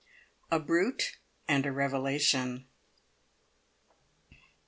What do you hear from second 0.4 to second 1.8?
A BRUTE AND A